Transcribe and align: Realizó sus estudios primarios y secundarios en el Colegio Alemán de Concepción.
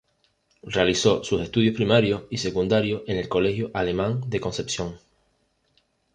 Realizó 0.63 1.23
sus 1.23 1.41
estudios 1.43 1.75
primarios 1.75 2.23
y 2.31 2.39
secundarios 2.39 3.03
en 3.05 3.17
el 3.17 3.29
Colegio 3.29 3.69
Alemán 3.75 4.19
de 4.25 4.39
Concepción. 4.39 4.97